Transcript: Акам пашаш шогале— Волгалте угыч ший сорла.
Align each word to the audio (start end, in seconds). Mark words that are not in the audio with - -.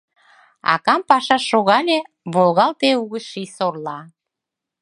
Акам 0.73 1.01
пашаш 1.09 1.43
шогале— 1.51 1.99
Волгалте 2.33 2.89
угыч 3.01 3.23
ший 3.31 3.47
сорла. 3.55 3.99